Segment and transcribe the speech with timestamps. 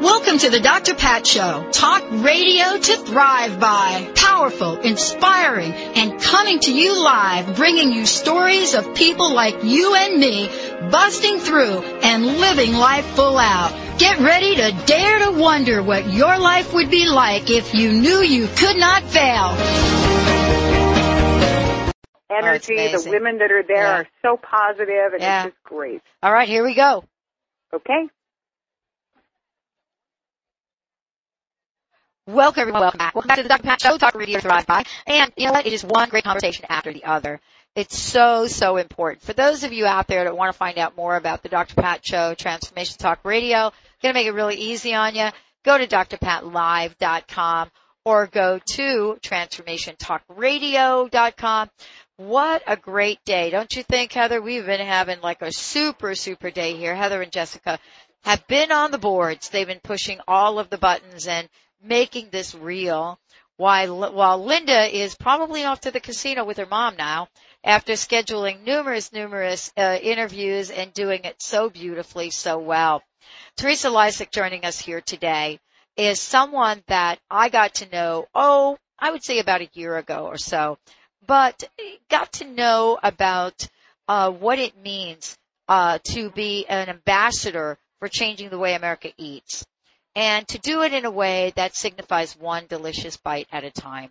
[0.00, 0.94] Welcome to the Dr.
[0.94, 1.68] Pat Show.
[1.72, 4.08] Talk radio to thrive by.
[4.14, 10.20] Powerful, inspiring, and coming to you live, bringing you stories of people like you and
[10.20, 10.48] me
[10.90, 13.72] busting through and living life full out.
[13.98, 18.20] Get ready to dare to wonder what your life would be like if you knew
[18.20, 19.56] you could not fail.
[22.30, 23.98] Energy, Oh, the women that are there Yeah.
[24.00, 25.44] are so positive and Yeah.
[25.46, 26.02] it's just great.
[26.22, 27.02] All right, here we go.
[27.74, 28.08] Okay?
[32.28, 33.14] Welcome everyone, welcome back.
[33.14, 33.62] Welcome back to the Dr.
[33.62, 34.84] Pat Show, Talk Radio Thrive By.
[35.06, 35.66] And you know what?
[35.66, 37.40] It is one great conversation after the other.
[37.74, 39.22] It's so, so important.
[39.22, 41.74] For those of you out there that want to find out more about the Dr.
[41.74, 45.30] Pat Show, Transformation Talk Radio, going to make it really easy on you.
[45.64, 47.70] Go to drpatlive.com
[48.04, 51.70] or go to transformationtalkradio.com.
[52.18, 53.48] What a great day.
[53.48, 54.42] Don't you think, Heather?
[54.42, 56.94] We've been having like a super, super day here.
[56.94, 57.78] Heather and Jessica
[58.24, 59.48] have been on the boards.
[59.48, 61.48] They've been pushing all of the buttons and
[61.82, 63.18] making this real.
[63.56, 67.28] While, while Linda is probably off to the casino with her mom now
[67.64, 73.02] after scheduling numerous, numerous uh, interviews and doing it so beautifully, so well.
[73.56, 75.58] Teresa Lisac joining us here today
[75.96, 80.26] is someone that I got to know, oh, I would say about a year ago
[80.26, 80.78] or so,
[81.26, 81.64] but
[82.08, 83.68] got to know about
[84.06, 89.66] uh, what it means uh, to be an ambassador for changing the way America eats
[90.14, 94.10] and to do it in a way that signifies one delicious bite at a time.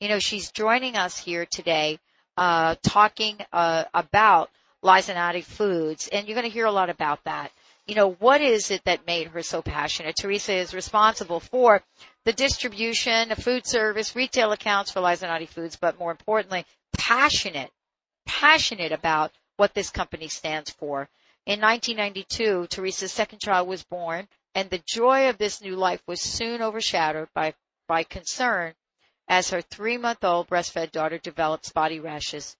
[0.00, 1.98] You know, she's joining us here today,
[2.36, 4.50] uh, talking, uh, about
[4.82, 7.50] Lisanatti foods, and you're going to hear a lot about that.
[7.86, 10.16] You know, what is it that made her so passionate?
[10.16, 11.82] Teresa is responsible for
[12.24, 17.70] the distribution of food service, retail accounts for Lisanatti foods, but more importantly, passionate,
[18.26, 21.08] passionate about what this company stands for.
[21.46, 26.18] In 1992, Teresa's second child was born, and the joy of this new life was
[26.18, 27.52] soon overshadowed by,
[27.86, 28.72] by concern
[29.28, 32.56] as her three month old breastfed daughter developed spotty rashes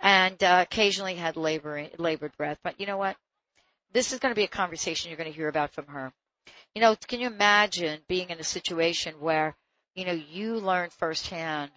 [0.00, 2.58] and uh, occasionally had labor, labored breath.
[2.64, 3.18] But you know what?
[3.92, 6.10] This is going to be a conversation you're going to hear about from her.
[6.74, 9.54] You know, can you imagine being in a situation where,
[9.94, 11.70] you know, you learn firsthand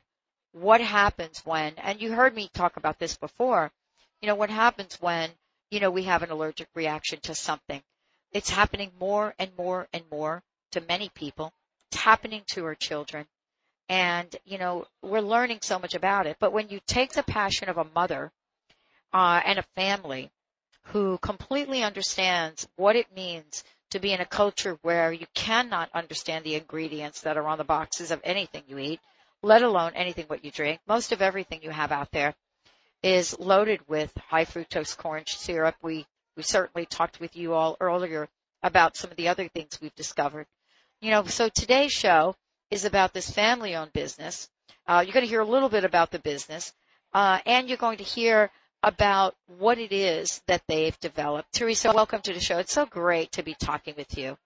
[0.54, 3.72] what happens when, and you heard me talk about this before,
[4.22, 5.30] you know, what happens when,
[5.70, 7.82] you know, we have an allergic reaction to something.
[8.32, 11.54] It's happening more and more and more to many people.
[11.92, 13.26] It's happening to our children.
[13.88, 16.38] And, you know, we're learning so much about it.
[16.40, 18.32] But when you take the passion of a mother,
[19.14, 20.30] uh, and a family
[20.86, 26.46] who completely understands what it means to be in a culture where you cannot understand
[26.46, 29.00] the ingredients that are on the boxes of anything you eat,
[29.42, 30.80] let alone anything what you drink.
[30.88, 32.36] Most of everything you have out there
[33.02, 35.76] is loaded with high fructose corn syrup.
[35.82, 36.06] We
[36.40, 38.30] we certainly talked with you all earlier
[38.64, 40.46] about some of the other things we've discovered.
[41.02, 42.34] You know, so today's show
[42.72, 44.50] is about this family owned business.
[44.88, 46.72] Uh, you're going to hear a little bit about the business,
[47.14, 48.52] uh, and you're going to hear
[48.82, 51.52] about what it is that they've developed.
[51.52, 52.60] Teresa, welcome to the show.
[52.60, 54.38] It's so great to be talking with you.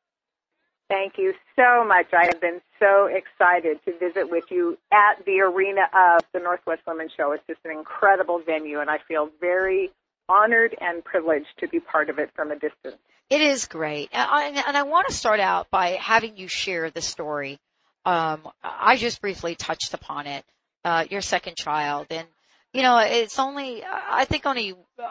[0.89, 2.07] Thank you so much.
[2.11, 6.81] I have been so excited to visit with you at the arena of the Northwest
[6.87, 7.33] Women's Show.
[7.33, 9.91] It's just an incredible venue, and I feel very
[10.29, 12.97] honored and privileged to be part of it from a distance.
[13.29, 14.09] It is great.
[14.11, 17.59] And I, and I want to start out by having you share the story.
[18.05, 20.43] Um, I just briefly touched upon it,
[20.83, 22.07] uh, your second child.
[22.09, 22.27] And,
[22.73, 25.07] you know, it's only, I think only, uh,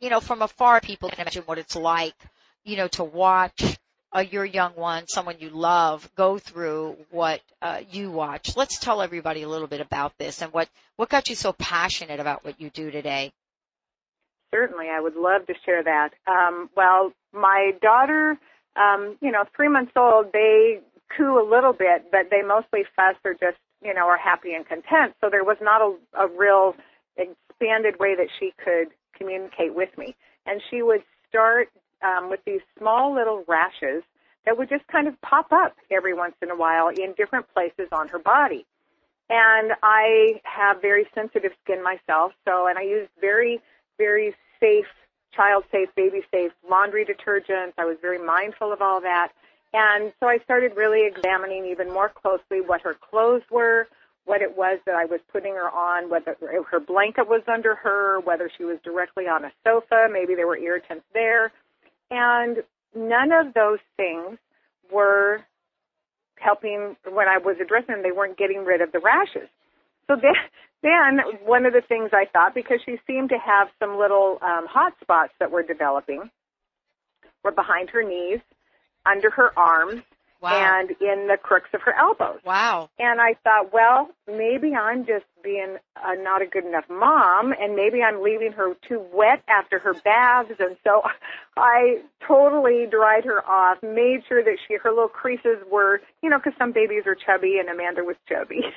[0.00, 2.14] you, know, from afar people can imagine what it's like,
[2.64, 3.78] you know, to watch
[4.14, 8.56] uh, your young one, someone you love, go through what uh, you watch.
[8.56, 12.20] Let's tell everybody a little bit about this and what, what got you so passionate
[12.20, 13.32] about what you do today.
[14.54, 16.10] Certainly, I would love to share that.
[16.26, 18.38] Um, well, my daughter,
[18.76, 20.80] um, you know, three months old, they
[21.16, 24.66] coo a little bit, but they mostly fuss or just, you know, are happy and
[24.66, 25.14] content.
[25.20, 26.74] So there was not a, a real
[27.16, 30.14] expanded way that she could communicate with me.
[30.46, 31.68] And she would start
[32.02, 34.02] um, with these small little rashes
[34.44, 37.88] that would just kind of pop up every once in a while in different places
[37.92, 38.66] on her body.
[39.30, 43.60] And I have very sensitive skin myself, so, and I use very,
[43.98, 44.86] very safe,
[45.34, 47.72] child safe, baby safe laundry detergents.
[47.78, 49.32] I was very mindful of all that.
[49.74, 53.88] And so I started really examining even more closely what her clothes were,
[54.24, 56.36] what it was that I was putting her on, whether
[56.70, 60.58] her blanket was under her, whether she was directly on a sofa, maybe there were
[60.58, 61.52] irritants there.
[62.10, 62.58] And
[62.94, 64.38] none of those things
[64.92, 65.40] were
[66.36, 69.48] helping when I was addressing them, they weren't getting rid of the rashes.
[70.08, 70.34] So then,
[70.82, 74.66] then one of the things I thought, because she seemed to have some little um,
[74.66, 76.30] hot spots that were developing,
[77.44, 78.40] were behind her knees,
[79.06, 80.02] under her arms,
[80.42, 80.80] Wow.
[80.80, 82.40] and in the crooks of her elbows.
[82.44, 82.90] wow.
[82.98, 87.74] And I thought, well, maybe I'm just being uh, not a good enough mom, and
[87.74, 90.52] maybe I'm leaving her too wet after her baths.
[90.58, 91.02] And so
[91.56, 96.38] I totally dried her off, made sure that she her little creases were, you know,
[96.38, 98.62] because some babies are chubby, and Amanda was chubby.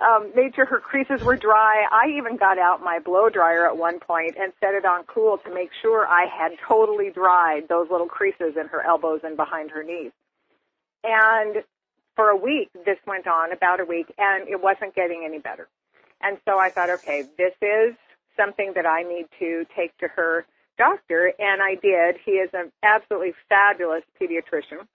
[0.00, 1.84] Um, made sure her creases were dry.
[1.92, 5.36] I even got out my blow dryer at one point and set it on cool
[5.44, 9.70] to make sure I had totally dried those little creases in her elbows and behind
[9.72, 10.12] her knees.
[11.04, 11.62] And
[12.16, 15.68] for a week, this went on, about a week, and it wasn't getting any better.
[16.20, 17.94] And so I thought, okay, this is
[18.36, 22.16] something that I need to take to her doctor, and I did.
[22.24, 24.86] He is an absolutely fabulous pediatrician.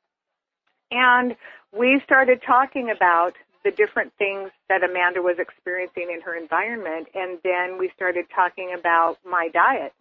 [0.91, 1.35] And
[1.71, 7.39] we started talking about the different things that Amanda was experiencing in her environment, and
[7.43, 9.93] then we started talking about my diet.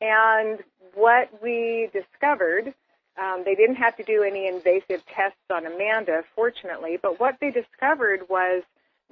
[0.00, 0.58] And
[0.94, 2.74] what we discovered
[3.20, 7.50] um, they didn't have to do any invasive tests on Amanda, fortunately, but what they
[7.50, 8.62] discovered was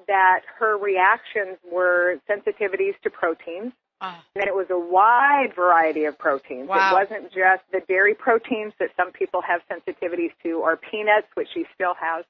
[0.07, 3.73] that her reactions were sensitivities to proteins.
[4.01, 4.23] Ah.
[4.35, 6.69] And it was a wide variety of proteins.
[6.69, 6.91] Wow.
[6.91, 11.49] It wasn't just the dairy proteins that some people have sensitivities to, or peanuts, which
[11.55, 12.25] she still has.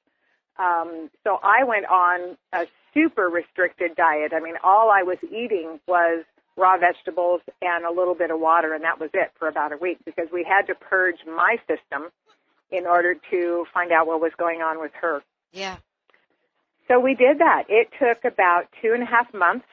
[0.57, 4.31] Um, so I went on a super restricted diet.
[4.33, 6.23] I mean, all I was eating was
[6.57, 9.77] raw vegetables and a little bit of water, and that was it for about a
[9.77, 12.09] week because we had to purge my system
[12.71, 15.21] in order to find out what was going on with her.
[15.51, 15.77] Yeah.
[16.87, 17.63] So we did that.
[17.69, 19.65] It took about two and a half months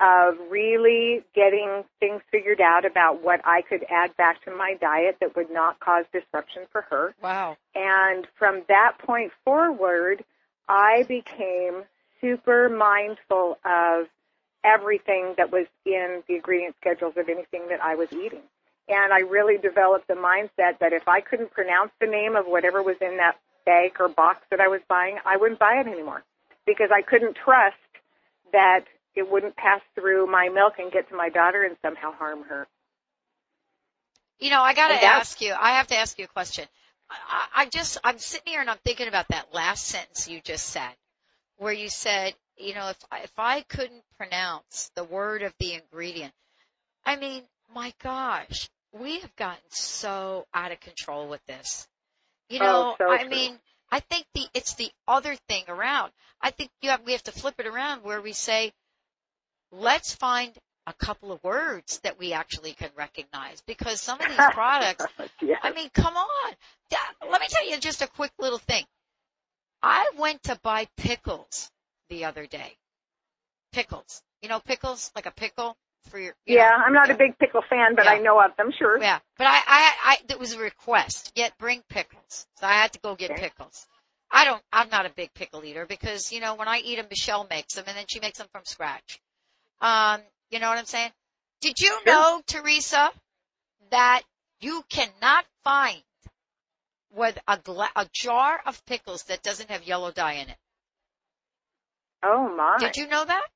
[0.00, 5.16] of really getting things figured out about what I could add back to my diet
[5.20, 7.14] that would not cause disruption for her.
[7.22, 7.56] Wow.
[7.74, 10.24] And from that point forward,
[10.68, 11.82] I became
[12.20, 14.06] super mindful of
[14.68, 18.42] everything that was in the ingredient schedules of anything that I was eating.
[18.88, 22.82] And I really developed the mindset that if I couldn't pronounce the name of whatever
[22.82, 23.36] was in that
[23.66, 26.22] bag or box that I was buying, I wouldn't buy it anymore
[26.66, 27.76] because I couldn't trust
[28.52, 28.84] that
[29.14, 32.66] it wouldn't pass through my milk and get to my daughter and somehow harm her.
[34.38, 35.52] You know, I got to ask you.
[35.58, 36.64] I have to ask you a question.
[37.10, 40.66] I, I just, I'm sitting here and I'm thinking about that last sentence you just
[40.66, 40.94] said,
[41.56, 45.74] where you said, you know, if I, if I couldn't pronounce the word of the
[45.74, 46.32] ingredient,
[47.04, 47.42] I mean,
[47.74, 51.86] my gosh, we have gotten so out of control with this.
[52.48, 53.28] You Oh, know, so I true.
[53.28, 53.58] mean,
[53.90, 56.12] I think the it's the other thing around.
[56.40, 58.72] I think you have, we have to flip it around where we say,
[59.72, 60.52] let's find
[60.86, 65.04] a couple of words that we actually can recognize because some of these products
[65.42, 65.60] yes.
[65.62, 66.54] I mean, come on.
[67.30, 68.84] Let me tell you just a quick little thing.
[69.82, 71.70] I went to buy pickles
[72.08, 72.76] the other day.
[73.72, 74.22] Pickles.
[74.42, 75.10] You know pickles?
[75.14, 75.76] Like a pickle
[76.10, 77.14] for your, you yeah, know, I'm not yeah.
[77.14, 78.98] a big pickle fan, but I know of them, sure.
[79.00, 81.32] Yeah, but I, I, I, it was a request.
[81.34, 82.46] Yet bring pickles.
[82.56, 83.42] So I had to go get Okay.
[83.42, 83.86] pickles.
[84.30, 87.06] I don't, I'm not a big pickle eater because, you know, when I eat them,
[87.10, 89.20] Michelle makes them and then she makes them from scratch.
[89.80, 90.20] Um,
[90.50, 91.10] you know what I'm saying?
[91.60, 92.06] Did you Sure.
[92.06, 93.10] know, Teresa,
[93.90, 94.22] that
[94.60, 96.02] you cannot find
[97.14, 100.56] with a, gla- a jar of pickles that doesn't have yellow dye in it?
[102.22, 102.76] Oh my.
[102.78, 103.46] Did you know that?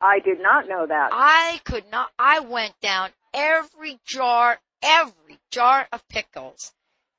[0.00, 1.10] I did not know that.
[1.12, 2.10] I could not.
[2.18, 6.72] I went down every jar, every jar of pickles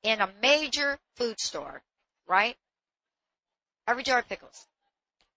[0.03, 1.81] in a major food store,
[2.27, 2.55] right?
[3.87, 4.65] Every jar of pickles.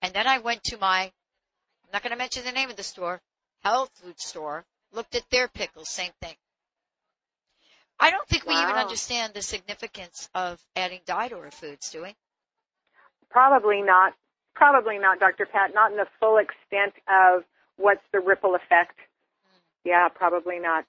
[0.03, 2.83] And then I went to my, I'm not going to mention the name of the
[2.83, 3.21] store,
[3.63, 6.35] health food store, looked at their pickles, same thing.
[7.99, 12.03] I don't think we even understand the significance of adding dye to our foods, do
[12.03, 12.15] we?
[13.31, 14.15] Probably not.
[14.55, 15.47] Probably not, Dr.
[15.47, 15.73] Pat.
[15.75, 17.45] Not in the full extent of
[17.77, 18.97] what's the ripple effect.
[19.85, 20.85] Yeah, probably not.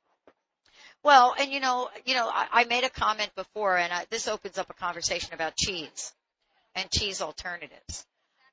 [1.03, 4.27] Well, and you know, you know, I, I made a comment before, and I, this
[4.27, 6.13] opens up a conversation about cheese
[6.75, 8.05] and cheese alternatives.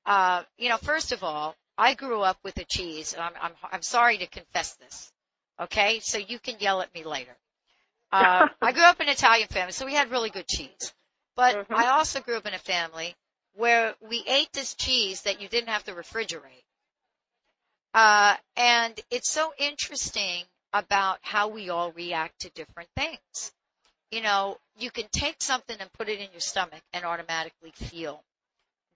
[0.04, 3.52] Uh, you know, first of all, I grew up with a cheese, and I'm I'm
[3.70, 5.12] I'm sorry to confess this.
[5.60, 7.36] Okay, so you can yell at me later.
[8.10, 10.92] Uh, I grew up in an Italian family, so we had really good cheese.
[11.36, 11.76] But Mhm.
[11.76, 13.14] I also grew up in a family
[13.54, 16.64] where we ate this cheese that you didn't have to refrigerate.
[17.92, 23.52] Uh, and it's so interesting about how we all react to different things.
[24.10, 28.22] You know, you can take something and put it in your stomach and automatically feel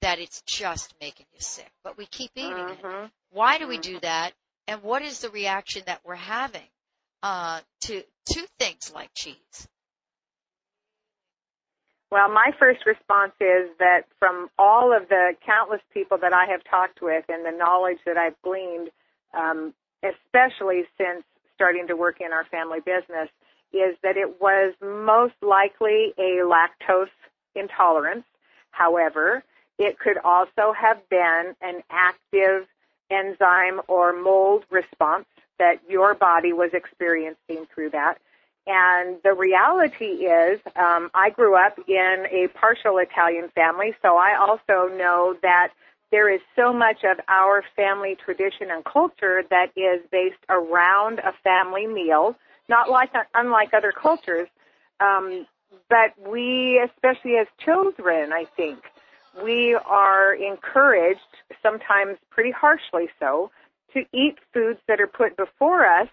[0.00, 2.82] that it's just making you sick, but we keep eating it.
[2.82, 3.10] Mhm.
[3.30, 4.34] Why do we do that?
[4.66, 6.68] And what is the reaction that we're having
[7.22, 9.68] uh, to to things like cheese?
[12.14, 16.62] Well, my first response is that from all of the countless people that I have
[16.62, 18.90] talked with and the knowledge that I've gleaned,
[19.36, 21.24] um, especially since
[21.56, 23.30] starting to work in our family business,
[23.72, 27.10] is that it was most likely a lactose
[27.56, 28.26] intolerance.
[28.70, 29.42] However,
[29.76, 32.68] it could also have been an active
[33.10, 35.26] enzyme or mold response
[35.58, 38.18] that your body was experiencing through that.
[38.66, 44.36] And the reality is, um, I grew up in a partial Italian family, so I
[44.36, 45.68] also know that
[46.10, 51.32] there is so much of our family tradition and culture that is based around a
[51.42, 52.36] family meal,
[52.68, 54.48] not like unlike other cultures.
[55.00, 55.46] Um,
[55.90, 58.78] but we, especially as children, I think,
[59.42, 61.20] we are encouraged,
[61.62, 63.50] sometimes pretty harshly so,
[63.92, 66.08] to eat foods that are put before us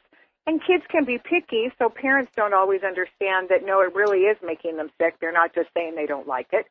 [0.47, 4.37] and kids can be picky, so parents don't always understand that no, it really is
[4.43, 5.15] making them sick.
[5.19, 6.65] They're not just saying they don't like it.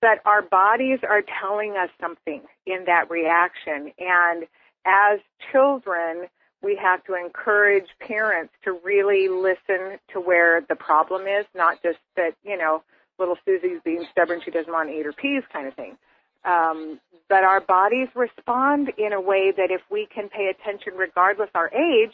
[0.00, 3.92] But our bodies are telling us something in that reaction.
[3.98, 4.44] And
[4.86, 5.20] as
[5.52, 6.26] children,
[6.62, 11.98] we have to encourage parents to really listen to where the problem is, not just
[12.16, 12.82] that, you know,
[13.18, 15.98] little Susie's being stubborn, she doesn't want to eat her peas kind of thing.
[16.44, 21.50] Um, but our bodies respond in a way that if we can pay attention regardless
[21.54, 22.12] our age,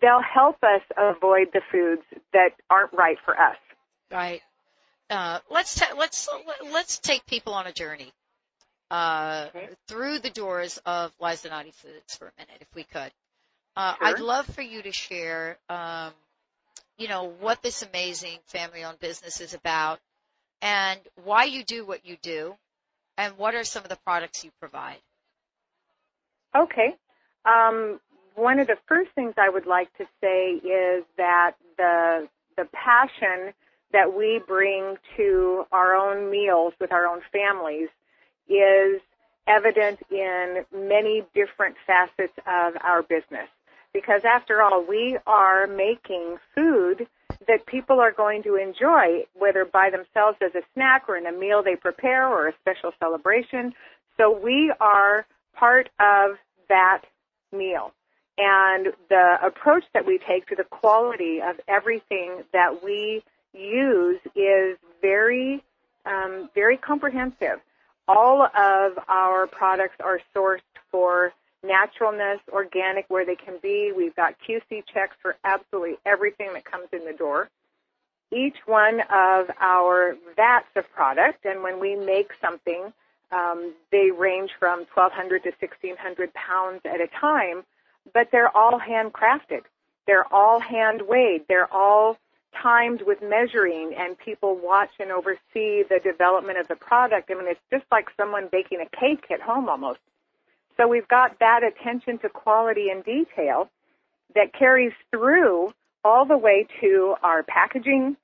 [0.00, 3.56] they'll help us avoid the foods that aren't right for us.
[4.10, 4.42] Right.
[5.10, 6.28] Uh, let's ta- let's
[6.72, 8.12] let's take people on a journey
[8.90, 9.68] uh, Okay.
[9.88, 13.12] through the doors of Lisanatti Foods for a minute, if we could.
[13.76, 14.06] Uh, Sure.
[14.06, 16.12] I'd love for you to share, um,
[16.96, 19.98] you know, what this amazing family-owned business is about,
[20.62, 22.54] and why you do what you do,
[23.18, 24.98] and what are some of the products you provide.
[26.56, 26.94] Okay.
[27.44, 28.00] Um,
[28.34, 33.52] one of the first things I would like to say is that the the passion
[33.92, 37.88] that we bring to our own meals with our own families
[38.48, 39.00] is
[39.46, 43.48] evident in many different facets of our business.
[43.92, 47.06] Because after all, we are making food
[47.46, 51.32] that people are going to enjoy, whether by themselves as a snack or in a
[51.32, 53.72] meal they prepare or a special celebration.
[54.16, 56.36] So we are part of
[56.68, 57.02] that
[57.52, 57.92] meal.
[58.36, 63.22] And the approach that we take to the quality of everything that we
[63.52, 65.62] use is very,
[66.04, 67.60] um, very comprehensive.
[68.08, 70.60] All of our products are sourced
[70.90, 73.92] for naturalness, organic where they can be.
[73.96, 77.48] We've got QC checks for absolutely everything that comes in the door.
[78.30, 82.92] Each one of our vats of product, and when we make something,
[83.30, 87.64] um, they range from 1,200 to 1,600 pounds at a time,
[88.12, 89.62] but they're all handcrafted.
[90.06, 91.44] They're all hand weighed.
[91.48, 92.18] They're all
[92.62, 97.30] timed with measuring, and people watch and oversee the development of the product.
[97.30, 99.98] I mean, it's just like someone baking a cake at home almost.
[100.76, 103.70] So we've got that attention to quality and detail
[104.34, 105.72] that carries through
[106.04, 108.16] all the way to our packaging,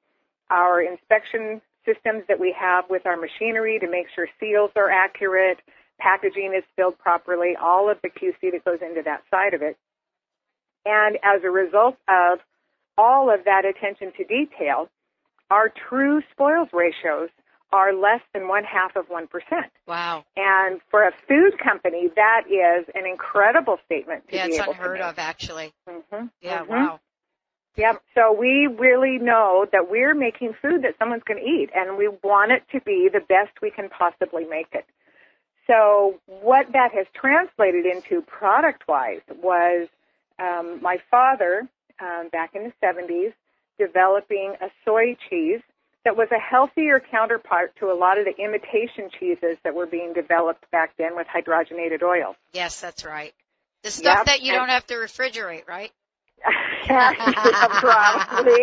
[0.51, 5.59] our inspection systems that we have with our machinery to make sure seals are accurate,
[6.01, 9.77] packaging is filled properly, all of the QC that goes into that side of it.
[10.85, 12.39] And as a result of
[12.97, 14.89] all of that attention to detail,
[15.51, 17.29] our true spoils ratios
[17.73, 19.29] are less than one half of 1%.
[19.87, 20.25] Wow.
[20.37, 25.01] And for a food company, that is an incredible statement to Yeah, be it's unheard
[25.01, 25.73] of, actually.
[25.87, 26.03] make.
[26.11, 26.69] hmm Yeah, Mhm.
[26.69, 27.01] wow.
[27.77, 28.03] Yep.
[28.15, 32.09] So we really know that we're making food that someone's going to eat, and we
[32.09, 34.85] want it to be the best we can possibly make it.
[35.71, 39.89] So what that has translated into product-wise was
[40.41, 41.69] um, my father,
[42.01, 43.33] um, back in the 70s,
[43.79, 45.61] developing a soy cheese
[46.05, 50.13] that was a healthier counterpart to a lot of the imitation cheeses that were being
[50.13, 52.35] developed back then with hydrogenated oil.
[52.53, 53.33] Yes, that's right.
[53.83, 55.93] The stuff Yep, that you and- don't have to refrigerate, right?
[56.89, 57.13] Yeah,
[57.81, 58.61] probably.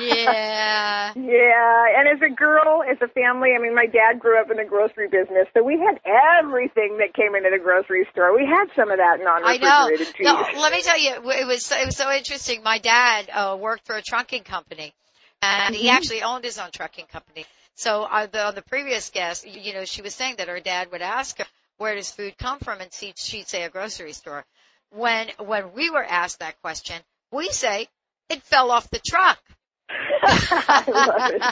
[0.00, 1.12] yeah.
[1.16, 4.56] Yeah, and as a girl, as a family, I mean, my dad grew up in
[4.56, 6.00] the grocery business, so we had
[6.42, 8.34] everything that came into the grocery store.
[8.36, 10.24] We had some of that non-refrigerated cheese.
[10.26, 12.62] No, let me tell you, it was it was so interesting.
[12.64, 14.92] My dad uh, worked for a trucking company,
[15.40, 15.92] and he Mhm.
[15.92, 17.46] actually owned his own trucking company.
[17.76, 20.90] So uh, the, on the previous guest, you know, she was saying that her dad
[20.90, 21.44] would ask her,
[21.78, 24.44] "Where does food come from?" and she'd, she'd say a grocery store.
[24.90, 27.00] When when we were asked that question,
[27.30, 27.88] we say
[28.28, 29.38] it fell off the truck.
[30.22, 31.42] I love it.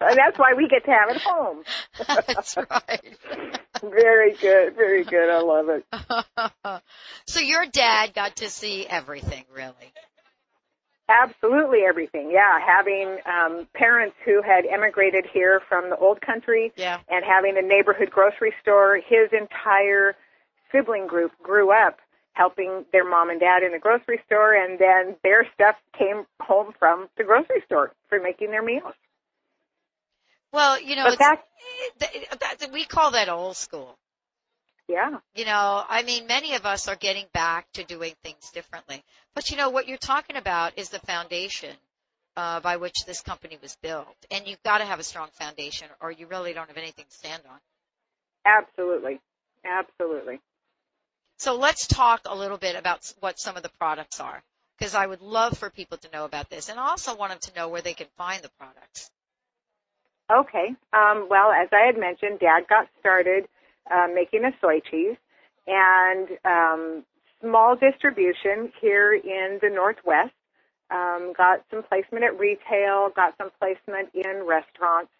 [0.00, 1.62] and that's why we get to have it home.
[2.26, 3.18] That's right.
[3.82, 5.28] very good, very good.
[5.30, 6.82] I love it.
[7.26, 9.92] so your dad got to see everything, really.
[11.08, 12.30] Absolutely everything.
[12.32, 16.98] Yeah, having um, parents who had emigrated here from the old country Yeah.
[17.08, 20.16] and having a neighborhood grocery store, his entire
[20.72, 21.98] sibling group grew up
[22.32, 26.72] helping their mom and dad in the grocery store, and then their stuff came home
[26.78, 28.92] from the grocery store for making their meals.
[30.52, 31.44] Well, you know, But it's, that,
[32.40, 33.96] that, that, we call that old school.
[34.88, 39.04] Yeah, You know, I mean, many of us are getting back to doing things differently.
[39.34, 41.76] But you know, what you're talking about is the foundation
[42.36, 44.16] uh, by which this company was built.
[44.30, 47.16] And you've got to have a strong foundation or you really don't have anything to
[47.16, 47.58] stand on.
[48.44, 49.20] absolutely,
[49.64, 50.40] absolutely.
[51.38, 54.42] So let's talk a little bit about what some of the products are.
[54.78, 56.68] Because I would love for people to know about this.
[56.68, 59.10] And I also want them to know where they can find the products.
[60.30, 60.74] Okay.
[60.92, 63.48] Um, well, as I had mentioned, Dad got started
[63.90, 65.16] uh, making a soy cheese,
[65.66, 67.04] and um,
[67.40, 70.32] small distribution here in the Northwest.
[70.90, 75.10] Um, got some placement at retail, got some placement in restaurants,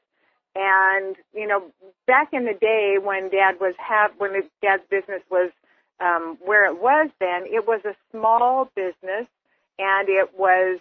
[0.54, 1.72] and you know,
[2.06, 4.32] back in the day when Dad was have when
[4.62, 5.50] Dad's business was
[6.00, 9.26] um, where it was then, it was a small business,
[9.78, 10.78] and it was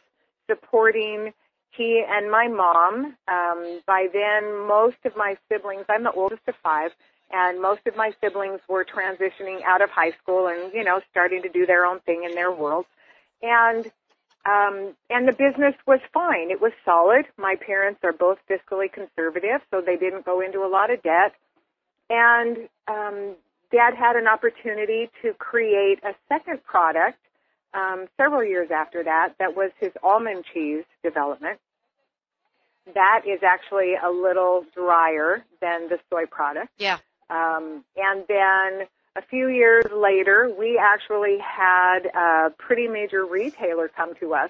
[0.50, 1.34] supporting
[1.72, 3.16] he and my mom.
[3.28, 6.92] Um, by then, most of my siblings, I'm the oldest of five,
[7.32, 11.42] and most of my siblings were transitioning out of high school and, you know, starting
[11.44, 12.86] to do their own thing in their world.
[13.42, 13.86] And,
[14.46, 16.52] um, and the business was fine.
[16.52, 17.26] It was solid.
[17.38, 21.34] My parents are both fiscally conservative, so they didn't go into a lot of debt.
[22.10, 23.36] And, um,
[23.72, 27.18] Dad had an opportunity to create a second product
[27.76, 31.60] um, several years after that, that was his almond cheese development.
[32.94, 36.70] That is actually a little drier than the soy product.
[36.78, 37.00] Yeah.
[37.30, 44.14] Um, and then a few years later, we actually had a pretty major retailer come
[44.20, 44.50] to us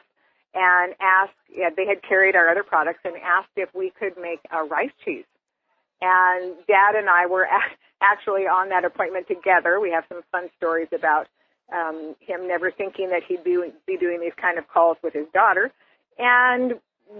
[0.54, 4.40] and ask, yeah, they had carried our other products and asked if we could make
[4.52, 5.26] a rice cheese.
[6.02, 9.80] And Dad and I were ac- actually on that appointment together.
[9.80, 11.28] We have some fun stories about
[11.74, 15.28] um, him never thinking that he'd be, be doing these kind of calls with his
[15.34, 15.72] daughter.
[16.18, 16.76] And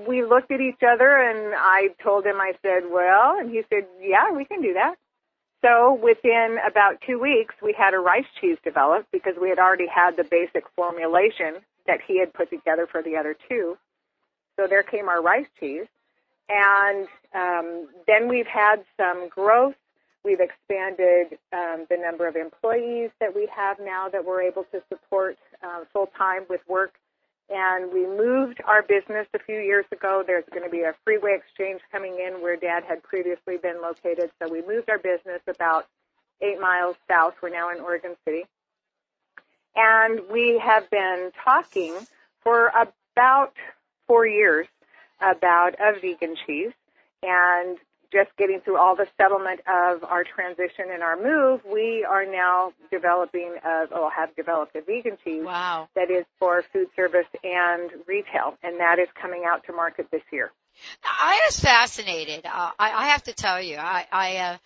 [0.08, 3.86] we looked at each other and I told him, I said, well, and he said,
[4.02, 4.96] yeah, we can do that.
[5.66, 9.88] So within about two weeks, we had a rice cheese developed because we had already
[9.88, 11.56] had the basic formulation
[11.88, 13.76] that he had put together for the other two.
[14.58, 15.88] So there came our rice cheese.
[16.48, 19.74] And um, then we've had some growth
[20.26, 24.82] We've expanded um, the number of employees that we have now that we're able to
[24.90, 26.96] support uh, full time with work.
[27.50, 30.24] And we moved our business a few years ago.
[30.26, 34.32] There's going to be a freeway exchange coming in where Dad had previously been located.
[34.42, 35.86] So we moved our business about
[36.42, 37.36] eight miles south.
[37.42, 38.46] We're now in Oregon City.
[39.76, 41.94] And we have been talking
[42.42, 43.54] for about
[44.08, 44.68] four years
[45.22, 46.74] about a vegan cheese.
[47.22, 47.78] And
[48.12, 52.72] just getting through all the settlement of our transition and our move, we are now
[52.92, 55.90] developing, a, or have developed a vegan cheese Wow.
[55.96, 60.22] that is for food service and retail, and that is coming out to market this
[60.32, 60.52] year.
[61.04, 62.46] I was fascinated.
[62.46, 64.58] Uh, I, I have to tell you, I I, uh,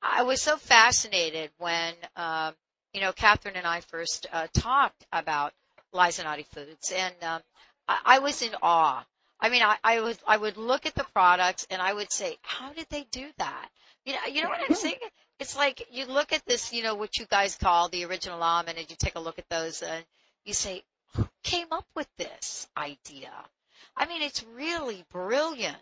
[0.00, 2.54] I was so fascinated when um,
[2.94, 5.52] you know Catherine and I first uh, talked about
[5.92, 7.42] Lisanatti Foods, and um,
[7.88, 9.04] I, I was in awe.
[9.40, 12.36] I mean, I, I would I would look at the products and I would say,
[12.42, 13.68] how did they do that?
[14.04, 14.96] You know, you know what I'm saying?
[15.38, 18.78] It's like you look at this, you know, what you guys call the original almond,
[18.78, 20.04] and you take a look at those, and
[20.44, 20.82] you say,
[21.14, 23.32] who came up with this idea?
[23.96, 25.76] I mean, it's really brilliant.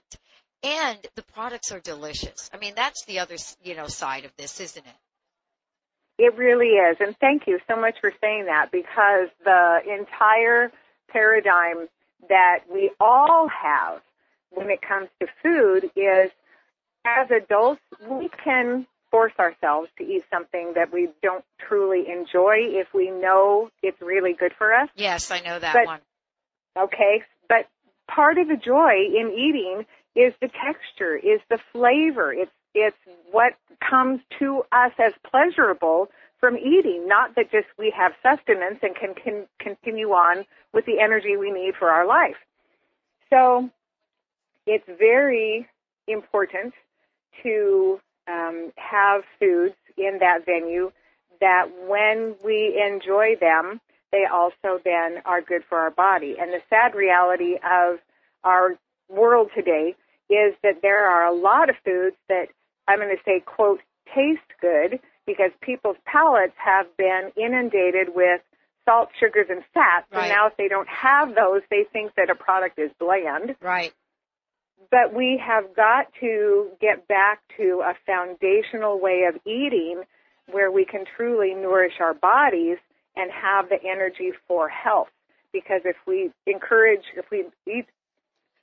[0.62, 2.50] And the products are delicious.
[2.52, 6.22] I mean, that's the other, you know, side of this, isn't it?
[6.22, 10.72] It really is, and thank you so much for saying that because the entire
[11.08, 11.88] paradigm
[12.28, 14.00] that we all have
[14.50, 16.30] when it comes to food is
[17.04, 22.88] as adults, we can force ourselves to eat something that we don't truly enjoy if
[22.92, 24.88] we know it's really good for us.
[24.96, 26.00] Yes, I know that But- one.
[26.76, 27.66] Okay, but
[28.06, 32.32] part of the joy in eating is the texture, is the flavor.
[32.32, 32.96] It's it's
[33.32, 38.94] what comes to us as pleasurable from eating, not that just we have sustenance and
[38.94, 42.36] can, can continue on with the energy we need for our life.
[43.30, 43.70] So
[44.66, 45.66] it's very
[46.06, 46.74] important
[47.42, 50.92] to um, have foods in that venue
[51.40, 53.80] that when we enjoy them,
[54.12, 56.36] they also then are good for our body.
[56.40, 57.98] And the sad reality of
[58.44, 59.94] our world today
[60.30, 62.46] is that there are a lot of foods that
[62.86, 63.80] I'm going to say, quote,
[64.14, 68.40] taste good because people's palates have been inundated with
[68.86, 70.06] salt, sugars, and fats.
[70.10, 70.22] Right.
[70.22, 73.54] And now if they don't have those, they think that a product is bland.
[73.60, 73.92] Right.
[74.90, 80.02] But we have got to get back to a foundational way of eating
[80.50, 82.78] where we can truly nourish our bodies
[83.14, 85.08] and have the energy for health.
[85.52, 87.84] Because if we encourage, if we eat,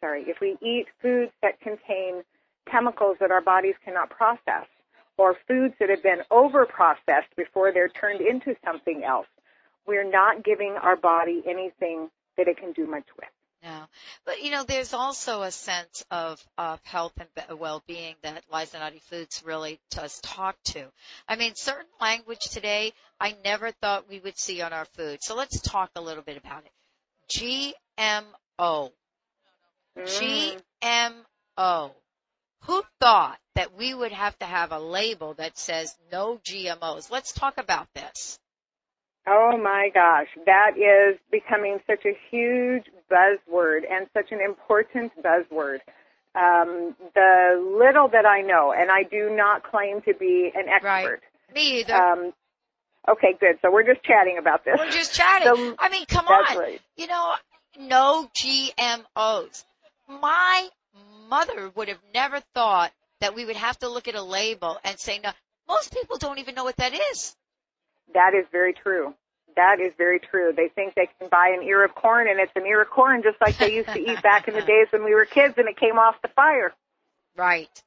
[0.01, 2.23] sorry, if we eat foods that contain
[2.71, 4.65] chemicals that our bodies cannot process,
[5.17, 9.27] or foods that have been over processed before they're turned into something else,
[9.87, 13.29] we're not giving our body anything that it can do much with.
[13.63, 13.85] No.
[14.25, 19.41] But you know, there's also a sense of, of health and well-being that Lisanatti Foods
[19.43, 20.85] really does talk to.
[21.27, 25.19] I mean, certain language today, I never thought we would see on our food.
[25.21, 27.73] So let's talk a little bit about it.
[28.59, 28.91] GMO.
[29.97, 30.61] Mm.
[31.57, 31.91] GMO.
[32.67, 37.11] Who thought that we would have to have a label that says no GMOs?
[37.11, 38.39] Let's talk about this.
[39.27, 45.79] Oh my gosh, that is becoming such a huge buzzword and such an important buzzword.
[46.35, 51.21] Um, the little that I know, and I do not claim to be an expert.
[51.49, 51.55] Right.
[51.55, 51.95] Me either.
[51.95, 52.33] Um,
[53.09, 53.57] okay, good.
[53.61, 54.75] So we're just chatting about this.
[54.77, 55.47] We're just chatting.
[55.55, 56.57] So- I mean, come on.
[56.57, 56.81] right.
[56.97, 57.33] You know,
[57.79, 59.63] no GMOs.
[60.07, 60.67] My
[61.29, 64.99] mother would have never thought that we would have to look at a label and
[64.99, 65.31] say no.
[65.67, 67.35] Most people don't even know what that is.
[68.13, 69.13] That is very true.
[69.55, 70.53] That is very true.
[70.55, 73.23] They think they can buy an ear of corn and it's an ear of corn
[73.23, 75.67] just like they used to eat back in the days when we were kids and
[75.67, 76.73] it came off the fire.
[77.37, 77.83] Right.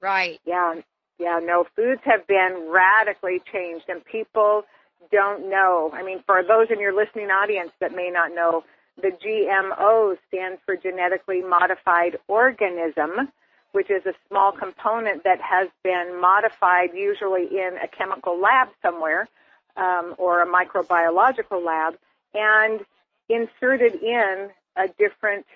[0.00, 0.38] Right.
[0.44, 0.74] Yeah,
[1.18, 4.62] yeah, no, foods have been radically changed and people
[5.10, 5.90] don't know.
[5.92, 8.64] I mean, for those in your listening audience that may not know,
[9.00, 13.30] the GMO stands for genetically modified organism,
[13.72, 19.28] which is a small component that has been modified usually in a chemical lab somewhere
[19.76, 21.94] um, or a microbiological lab
[22.34, 22.80] and
[23.28, 25.46] inserted in a different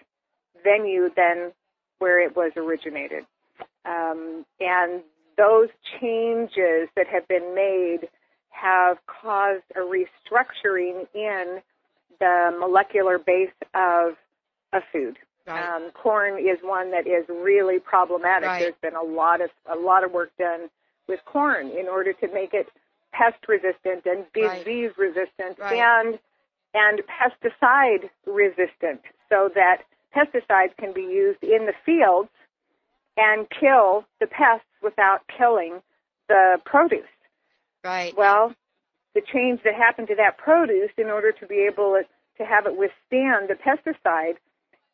[0.62, 1.52] venue than
[1.98, 3.24] where it was originated.
[3.84, 5.02] Um, and
[5.36, 5.68] those
[6.00, 8.08] changes that have been made
[8.50, 11.62] have caused a restructuring in
[12.20, 14.16] the molecular base of
[14.72, 15.18] a food.
[15.46, 15.64] Right.
[15.64, 18.48] Um, corn is one that is really problematic.
[18.48, 18.60] Right.
[18.60, 20.70] There's been a lot of a lot of work done
[21.08, 22.68] with corn in order to make it
[23.12, 24.58] pest resistant and Right.
[24.64, 25.78] disease resistant Right.
[25.78, 26.18] and
[26.74, 29.82] and pesticide resistant so that
[30.14, 32.30] pesticides can be used in the fields
[33.16, 35.82] and kill the pests without killing
[36.28, 37.04] the produce.
[37.84, 38.16] Right.
[38.16, 38.54] Well,
[39.14, 42.00] the change that happened to that produce in order to be able
[42.38, 44.36] to have it withstand the pesticide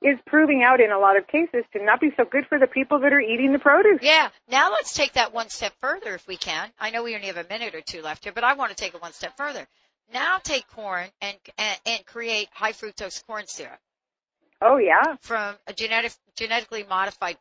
[0.01, 2.67] is proving out in a lot of cases to not be so good for the
[2.69, 3.99] people that are eating the produce.
[4.01, 4.29] Yeah.
[4.49, 6.71] Now let's take that one step further if we can.
[6.79, 8.77] I know we only have a minute or two left here, but I want to
[8.77, 9.67] take it one step further.
[10.13, 13.79] Now take corn and, and, and create high fructose corn syrup
[14.61, 17.37] Oh yeah, from a genetic, genetically modified,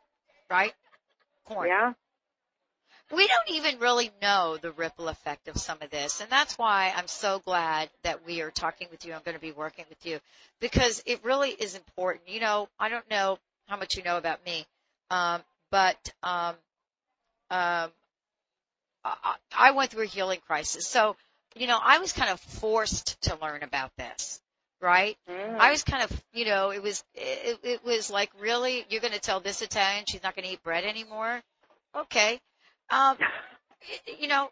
[0.50, 0.72] right?
[1.44, 1.68] Corn.
[1.68, 1.92] yeah.
[3.14, 6.20] We don't even really know the ripple effect of some of this.
[6.20, 9.14] And that's why I'm so glad that we are talking with you.
[9.14, 10.18] I'm going to be working with you
[10.60, 12.28] because it really is important.
[12.28, 14.66] You know, I don't know how much you know about me.
[15.10, 16.54] Um, but, um,
[17.50, 17.90] um,
[19.04, 20.86] I, I went through a healing crisis.
[20.86, 21.16] So,
[21.56, 24.40] you know, I was kind of forced to learn about this,
[24.82, 25.16] right?
[25.30, 25.58] Mm.
[25.58, 29.14] I was kind of, you know, it was, it, it was like, really, you're going
[29.14, 31.40] to tell this Italian she's not going to eat bread anymore?
[31.96, 32.38] Okay.
[32.90, 33.16] Um,
[34.18, 34.50] you know,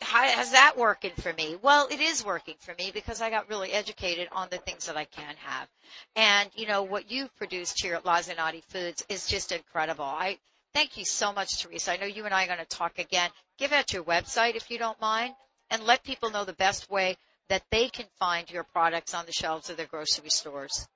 [0.00, 1.56] how, how's that working for me?
[1.60, 4.96] Well, it is working for me because I got really educated on the things that
[4.96, 5.68] I can have.
[6.14, 10.04] And, you know, what you've produced here at Lisanatti Foods is just incredible.
[10.04, 10.38] I
[10.74, 11.92] thank you so much, Teresa.
[11.92, 13.30] I know you and I are going to talk again.
[13.58, 15.34] Give out your website if you don't mind
[15.70, 17.16] and let people know the best way
[17.48, 20.88] that they can find your products on the shelves of their grocery stores.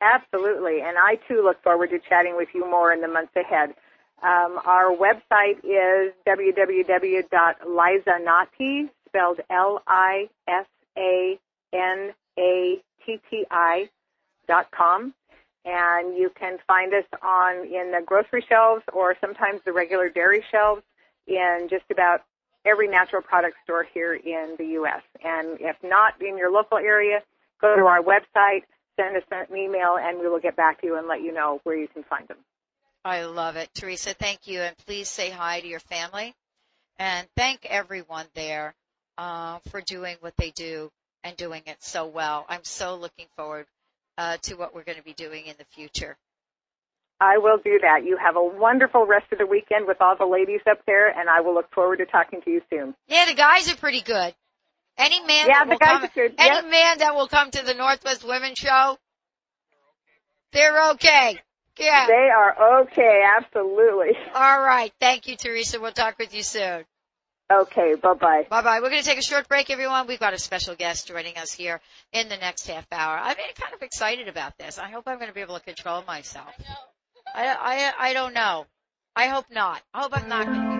[0.00, 3.74] Absolutely, and I too look forward to chatting with you more in the months ahead.
[4.22, 10.28] Um, our website is www.lisanatti, spelled L-I-S-A-N-A-T-T-I
[14.46, 15.14] dot com.
[15.64, 20.42] And you can find us on in the grocery shelves or sometimes the regular dairy
[20.50, 20.82] shelves
[21.26, 22.22] in just about
[22.64, 25.02] every natural product store here in the U.S.
[25.22, 27.20] And if not in your local area,
[27.60, 28.62] go to our website,
[28.96, 31.60] send us an email, and we will get back to you and let you know
[31.64, 32.38] where you can find them.
[33.04, 33.70] I love it.
[33.74, 34.60] Teresa, thank you.
[34.60, 36.34] And please say hi to your family.
[36.98, 38.74] And thank everyone there
[39.16, 40.90] uh, for doing what they do
[41.24, 42.44] and doing it so well.
[42.48, 43.66] I'm so looking forward
[44.18, 46.16] uh, to what we're going to be doing in the future.
[47.22, 48.04] I will do that.
[48.04, 51.28] You have a wonderful rest of the weekend with all the ladies up there, and
[51.28, 52.94] I will look forward to talking to you soon.
[53.08, 54.34] Yeah, the guys are pretty good.
[54.96, 56.34] Any man Yeah, that the will guys come, are good.
[56.38, 58.96] any man that will come to the Northwest Women's Show,
[60.52, 61.38] they're okay.
[61.78, 62.06] Yeah.
[62.06, 64.16] They are okay, absolutely.
[64.34, 64.92] All right.
[65.00, 65.80] Thank you, Teresa.
[65.80, 66.84] We'll talk with you soon.
[67.52, 68.46] Okay, bye bye.
[68.48, 68.80] Bye bye.
[68.80, 70.06] We're going to take a short break, everyone.
[70.06, 71.80] We've got a special guest joining us here
[72.12, 73.18] in the next half hour.
[73.18, 74.78] I'm kind of excited about this.
[74.78, 76.50] I hope I'm going to be able to control myself.
[77.34, 78.66] I, I, I don't know.
[79.16, 79.82] I hope not.
[79.92, 80.79] I hope I'm not going to be.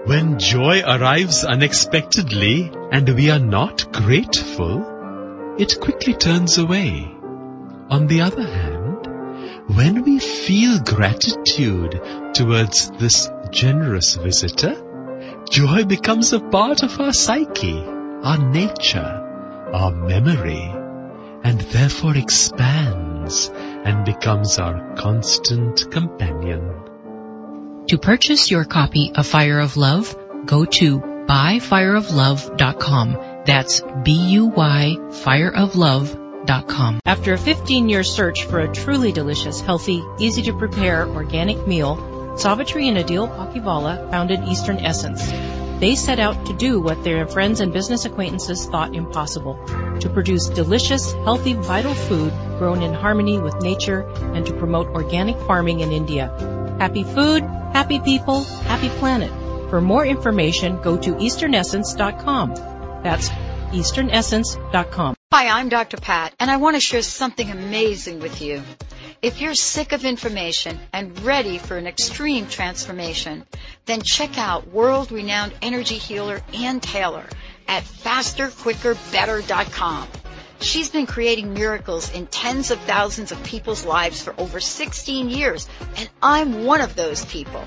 [0.06, 7.10] When joy arrives unexpectedly and we are not grateful, it quickly turns away.
[7.90, 9.08] On the other hand,
[9.78, 12.02] when we feel gratitude
[12.34, 14.76] towards this generous visitor,
[15.50, 19.22] joy becomes a part of our psyche, our nature,
[19.74, 20.73] our memory,
[21.44, 26.80] and therefore expands and becomes our constant companion.
[27.88, 33.18] To purchase your copy of Fire of Love, go to buyfireoflove.com.
[33.46, 37.00] That's B-U-Y fireoflove.com.
[37.06, 43.28] After a 15-year search for a truly delicious, healthy, easy-to-prepare organic meal, Savitri and Adil
[43.30, 45.53] Palkhivala founded Eastern Essence.
[45.84, 49.56] They set out to do what their friends and business acquaintances thought impossible,
[50.00, 55.38] to produce delicious, healthy, vital food grown in harmony with nature and to promote organic
[55.42, 56.32] farming in India.
[56.80, 59.30] Happy food, happy people, happy planet.
[59.70, 62.54] For more information, go to easternessence.com.
[63.04, 63.28] That's
[63.74, 65.16] easternessence.com.
[65.34, 65.98] Hi, I'm Dr.
[65.98, 68.64] Pat, and I want to share something amazing with you.
[69.24, 73.46] If you're sick of information and ready for an extreme transformation,
[73.86, 77.24] then check out world-renowned energy healer Ann Taylor
[77.66, 80.08] at fasterquickerbetter.com.
[80.60, 85.70] She's been creating miracles in tens of thousands of people's lives for over 16 years,
[85.96, 87.66] and I'm one of those people.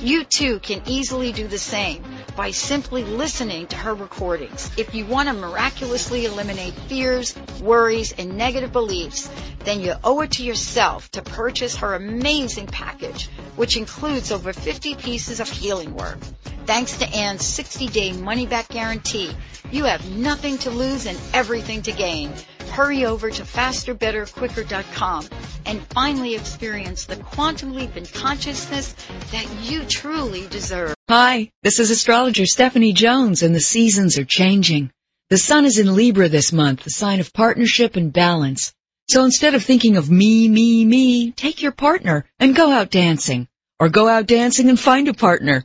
[0.00, 2.02] You too can easily do the same
[2.38, 4.70] by simply listening to her recordings.
[4.78, 9.28] If you want to miraculously eliminate fears, worries, and negative beliefs,
[9.64, 14.94] then you owe it to yourself to purchase her amazing package, which includes over 50
[14.94, 16.18] pieces of healing work.
[16.64, 19.36] Thanks to Ann's 60-day money-back guarantee,
[19.72, 22.32] you have nothing to lose and everything to gain.
[22.70, 25.28] Hurry over to fasterbetterquicker.com
[25.66, 28.94] and finally experience the quantum leap in consciousness
[29.32, 30.97] that you truly deserve.
[31.10, 34.90] Hi, this is astrologer Stephanie Jones and the seasons are changing.
[35.30, 38.74] The sun is in Libra this month, the sign of partnership and balance.
[39.08, 43.48] So instead of thinking of me, me, me, take your partner and go out dancing.
[43.80, 45.64] Or go out dancing and find a partner.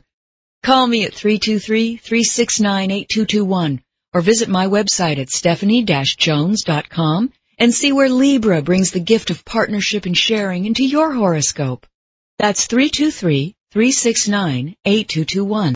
[0.62, 3.82] Call me at 323-369-8221
[4.14, 10.06] or visit my website at stephanie-jones.com and see where Libra brings the gift of partnership
[10.06, 11.86] and sharing into your horoscope.
[12.38, 12.66] That's
[13.74, 15.72] 323-369-8221.